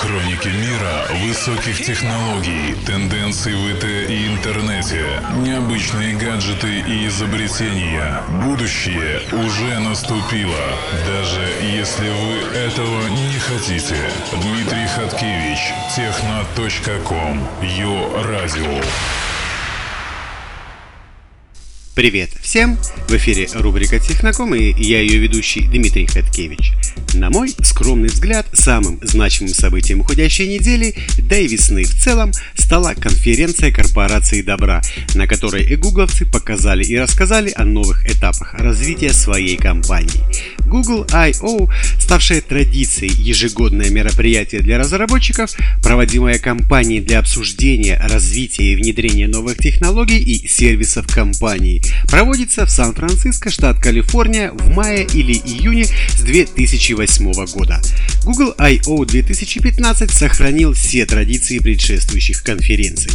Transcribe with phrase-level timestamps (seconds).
[0.00, 5.04] Хроники мира высоких технологий, тенденций в ИТ и интернете,
[5.36, 8.22] необычные гаджеты и изобретения.
[8.44, 10.64] Будущее уже наступило,
[11.06, 13.96] даже если вы этого не хотите.
[14.32, 19.23] Дмитрий Хаткевич, техно.ком, Йо Радио.
[21.94, 22.76] Привет всем!
[23.06, 26.72] В эфире рубрика Техноком и я ее ведущий Дмитрий Хаткевич.
[27.14, 32.94] На мой скромный взгляд, самым значимым событием уходящей недели, да и весны в целом, стала
[32.94, 34.82] конференция корпорации добра,
[35.14, 40.24] на которой и гугловцы показали и рассказали о новых этапах развития своей компании.
[40.66, 41.68] Google I.O.,
[42.00, 45.52] ставшее традицией ежегодное мероприятие для разработчиков,
[45.84, 53.50] проводимое компанией для обсуждения, развития и внедрения новых технологий и сервисов компании, проводится в Сан-Франциско,
[53.50, 57.80] штат Калифорния в мае или июне с 2008 года.
[58.24, 59.04] Google I.O.
[59.04, 63.10] 2015 сохранил все традиции предшествующих конференций.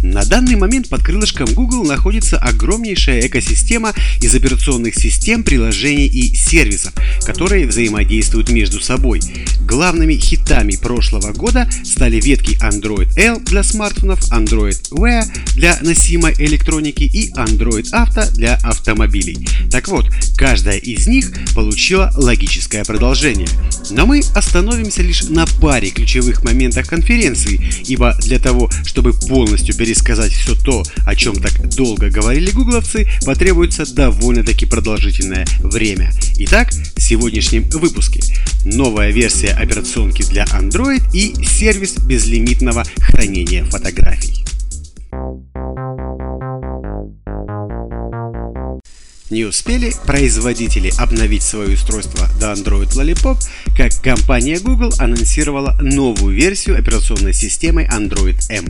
[0.00, 6.92] На данный момент под крылышком Google находится огромнейшая экосистема из операционных систем, приложений и сервисов,
[7.24, 9.20] которые взаимодействуют между собой.
[9.66, 17.04] Главными хитами прошлого года стали ветки Android L для смартфонов, Android Wear для носимой электроники
[17.04, 19.46] и Android Auto для автомобилей.
[19.70, 23.48] Так вот, каждая из них получила логическое продолжение.
[23.90, 30.30] Но мы остановимся лишь на паре ключевых моментах конференции, ибо для того, чтобы полностью пересказать
[30.32, 36.12] все то, о чем так долго говорили гугловцы, потребуется довольно-таки продолжительное время.
[36.36, 38.22] Итак, в сегодняшнем выпуске
[38.64, 44.41] новая версия операционки для Android и сервис безлимитного хранения фотографий.
[49.32, 53.38] Не успели производители обновить свое устройство до Android Lollipop,
[53.74, 58.66] как компания Google анонсировала новую версию операционной системы Android M.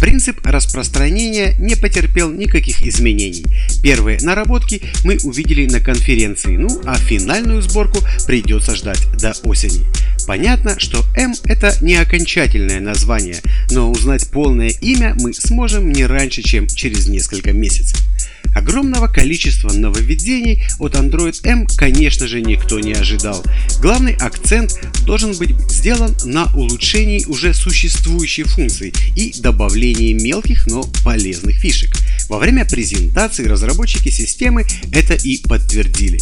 [0.00, 3.44] Принцип распространения не потерпел никаких изменений.
[3.84, 9.86] Первые наработки мы увидели на конференции, ну а финальную сборку придется ждать до осени.
[10.26, 13.36] Понятно, что M это не окончательное название,
[13.70, 18.09] но узнать полное имя мы сможем не раньше, чем через несколько месяцев.
[18.54, 23.44] Огромного количества нововведений от Android M, конечно же, никто не ожидал.
[23.80, 31.56] Главный акцент должен быть сделан на улучшении уже существующей функции и добавлении мелких, но полезных
[31.56, 31.96] фишек.
[32.28, 36.20] Во время презентации разработчики системы это и подтвердили.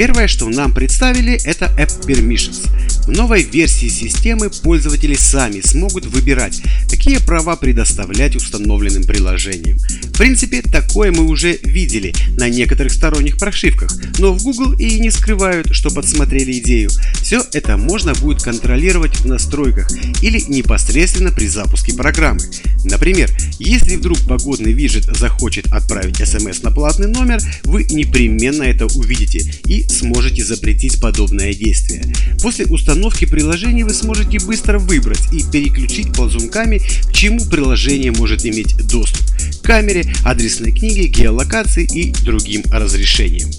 [0.00, 2.66] Первое, что нам представили, это App Permissions.
[3.04, 9.76] В новой версии системы пользователи сами смогут выбирать, какие права предоставлять установленным приложениям.
[9.76, 15.10] В принципе, такое мы уже видели на некоторых сторонних прошивках, но в Google и не
[15.10, 16.88] скрывают, что подсмотрели идею.
[17.20, 19.90] Все это можно будет контролировать в настройках
[20.22, 22.40] или непосредственно при запуске программы.
[22.84, 29.52] Например, если вдруг погодный виджет захочет отправить смс на платный номер, вы непременно это увидите
[29.66, 32.04] и сможете запретить подобное действие.
[32.42, 38.76] После установки приложения вы сможете быстро выбрать и переключить ползунками, к чему приложение может иметь
[38.86, 39.20] доступ–
[39.62, 43.50] камере, адресной книге, геолокации и другим разрешениям.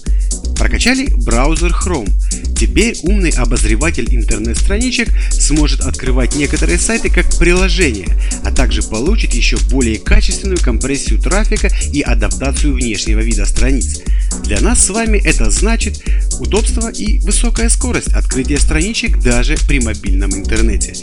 [0.62, 2.08] Прокачали браузер Chrome.
[2.56, 8.06] Теперь умный обозреватель интернет-страничек сможет открывать некоторые сайты как приложения,
[8.44, 14.02] а также получит еще более качественную компрессию трафика и адаптацию внешнего вида страниц.
[14.44, 16.00] Для нас с вами это значит
[16.38, 20.94] удобство и высокая скорость открытия страничек даже при мобильном интернете.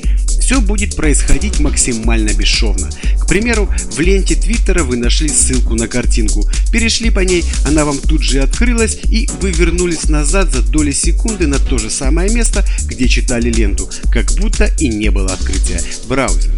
[0.49, 2.89] Все будет происходить максимально бесшовно.
[3.19, 7.99] К примеру, в ленте Твиттера вы нашли ссылку на картинку, перешли по ней, она вам
[7.99, 12.65] тут же открылась и вы вернулись назад за доли секунды на то же самое место,
[12.85, 16.55] где читали ленту, как будто и не было открытия браузера.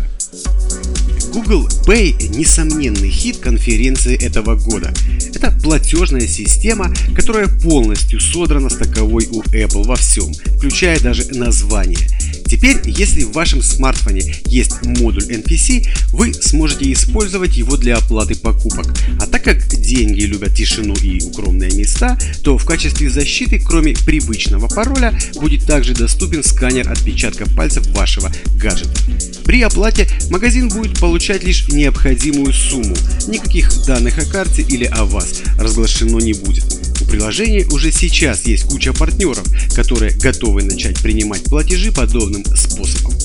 [1.34, 4.94] Google Pay– несомненный хит конференции этого года.
[5.34, 12.08] Это платежная система, которая полностью содрана с таковой у Apple во всем, включая даже название.
[12.52, 18.88] Теперь, если в вашем смартфоне есть модуль NFC, вы сможете использовать его для оплаты покупок.
[19.22, 24.68] А так как деньги любят тишину и укромные места, то в качестве защиты, кроме привычного
[24.68, 29.00] пароля, будет также доступен сканер отпечатков пальцев вашего гаджета.
[29.46, 32.98] При оплате магазин будет получать лишь необходимую сумму.
[33.30, 36.81] Никаких данных о карте или о вас разглашено не будет.
[37.12, 39.44] У приложения уже сейчас есть куча партнеров,
[39.76, 43.21] которые готовы начать принимать платежи подобным способом.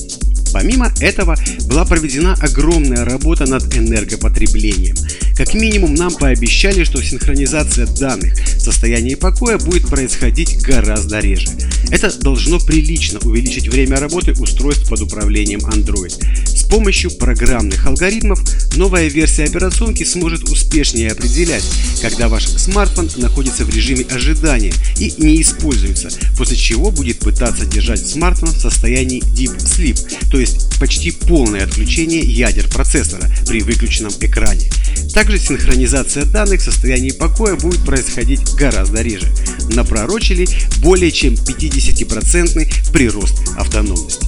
[0.53, 1.35] Помимо этого
[1.67, 4.95] была проведена огромная работа над энергопотреблением.
[5.35, 11.49] Как минимум нам пообещали, что синхронизация данных в состоянии покоя будет происходить гораздо реже.
[11.91, 16.13] Это должно прилично увеличить время работы устройств под управлением Android.
[16.45, 18.41] С помощью программных алгоритмов
[18.75, 21.63] новая версия операционки сможет успешнее определять,
[22.01, 28.05] когда ваш смартфон находится в режиме ожидания и не используется, после чего будет пытаться держать
[28.05, 34.69] смартфон в состоянии Deep Sleep, то есть почти полное отключение ядер процессора при выключенном экране.
[35.13, 39.33] Также синхронизация данных в состоянии покоя будет происходить гораздо реже.
[39.69, 40.47] Напророчили
[40.79, 44.26] более чем 50% прирост автономности.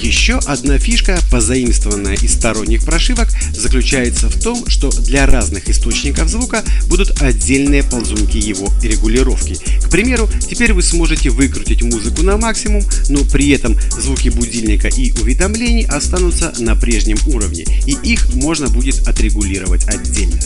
[0.00, 6.64] Еще одна фишка, позаимствованная из сторонних прошивок, заключается в том, что для разных источников звука
[6.86, 9.58] будут отдельные ползунки его регулировки.
[9.84, 15.12] К примеру, теперь вы сможете выкрутить музыку на максимум, но при этом звуки будильника и
[15.12, 20.40] уведомлений останутся на прежнем уровне, и их можно будет отрегулировать отдельно.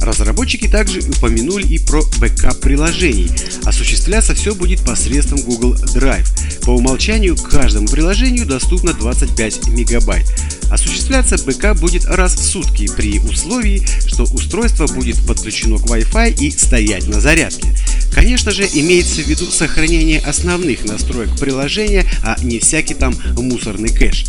[0.00, 3.30] Разработчики также упомянули и про бэкап приложений.
[3.64, 6.26] Осуществляться все будет посредством Google Drive.
[6.64, 10.26] По умолчанию каждому приложению доступно 25 мегабайт.
[10.70, 16.50] Осуществляться бэкап будет раз в сутки при условии, что устройство будет подключено к Wi-Fi и
[16.50, 17.74] стоять на зарядке.
[18.12, 24.26] Конечно же, имеется в виду сохранение основных настроек приложения, а не всякий там мусорный кэш.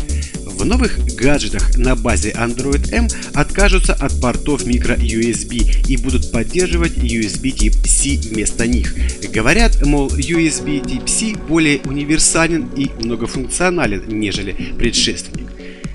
[0.60, 7.50] В новых гаджетах на базе Android M откажутся от портов micro-USB и будут поддерживать USB
[7.52, 8.94] тип C вместо них.
[9.32, 15.49] Говорят, мол, USB тип C более универсален и многофункционален, нежели предшественник.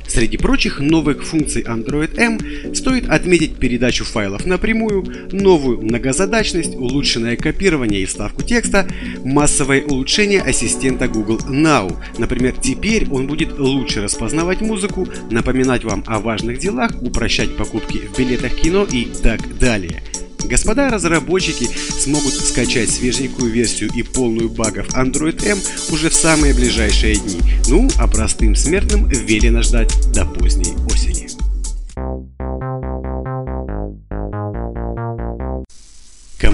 [0.08, 8.02] Среди прочих новых функций Android M стоит отметить передачу файлов напрямую, новую многозадачность, улучшенное копирование
[8.02, 8.88] и ставку текста,
[9.24, 11.96] массовое улучшение ассистента Google Now.
[12.18, 18.18] Например, теперь он будет лучше распознавать музыку, напоминать вам о важных делах, упрощать покупки в
[18.18, 20.02] билетах кино и так далее.
[20.48, 21.70] Господа разработчики
[22.00, 25.60] смогут скачать свеженькую версию и полную багов Android M
[25.92, 27.40] уже в самые ближайшие дни.
[27.68, 31.25] Ну, а простым смертным велено ждать до поздней осени.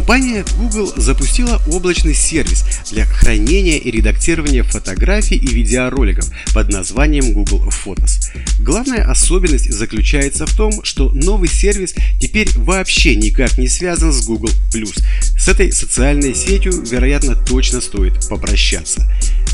[0.01, 7.69] Компания Google запустила облачный сервис для хранения и редактирования фотографий и видеороликов под названием Google
[7.69, 8.31] Photos.
[8.59, 14.49] Главная особенность заключается в том, что новый сервис теперь вообще никак не связан с Google+.
[15.37, 19.07] С этой социальной сетью, вероятно, точно стоит попрощаться.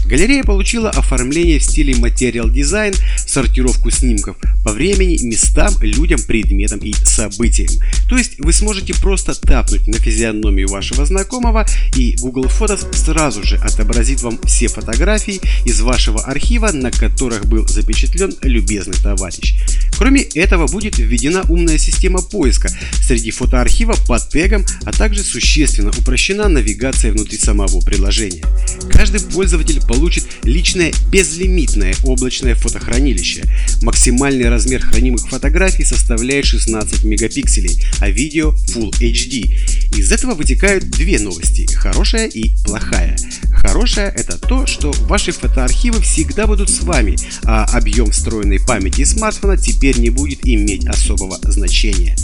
[0.08, 4.38] Галерея получила оформление в стиле Material Design, сортировку снимков
[4.68, 7.70] по времени, местам, людям, предметам и событиям.
[8.10, 11.66] То есть вы сможете просто тапнуть на физиономию вашего знакомого
[11.96, 17.66] и Google Photos сразу же отобразит вам все фотографии из вашего архива, на которых был
[17.66, 19.56] запечатлен любезный товарищ.
[19.98, 22.70] Кроме этого будет введена умная система поиска
[23.02, 28.44] среди фотоархива по тегам, а также существенно упрощена навигация внутри самого приложения.
[28.92, 33.44] Каждый пользователь получит личное безлимитное облачное фотохранилище.
[33.82, 39.56] Максимальный размер хранимых фотографий составляет 16 мегапикселей, а видео Full HD.
[39.96, 43.16] Из этого вытекают две новости– хорошая и плохая.
[43.52, 49.58] Хорошая– это то, что ваши фотоархивы всегда будут с вами, а объем встроенной памяти смартфона
[49.58, 52.16] теперь не будет иметь особого значения.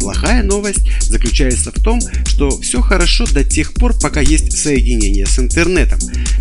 [0.00, 5.38] Плохая новость заключается в том, что все хорошо до тех пор, пока есть соединение с
[5.38, 5.98] интернетом.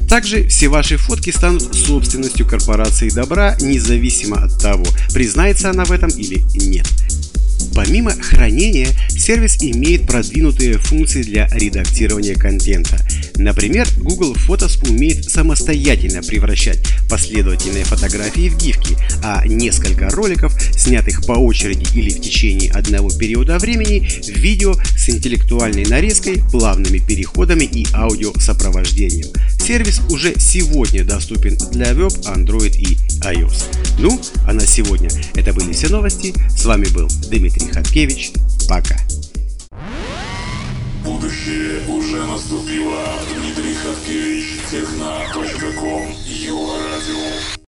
[0.08, 6.10] Также все ваши фотки станут собственностью корпорации добра, независимо от того, признается она в этом
[6.10, 6.88] или нет.
[7.76, 12.98] Помимо хранения, сервис имеет продвинутые функции для редактирования контента.
[13.40, 16.80] Например, Google Photos умеет самостоятельно превращать
[17.10, 23.58] последовательные фотографии в гифки, а несколько роликов, снятых по очереди или в течение одного периода
[23.58, 29.28] времени, в видео с интеллектуальной нарезкой, плавными переходами и аудиосопровождением.
[29.58, 33.64] Сервис уже сегодня доступен для веб, Android и iOS.
[34.00, 36.34] Ну, а на сегодня это были все новости.
[36.58, 38.32] С вами был Дмитрий Хаткевич.
[38.68, 38.98] Пока.
[41.10, 43.04] Будущее уже наступило.
[43.34, 47.60] Дмитрий Хаткевич, техна.ком, Его радио.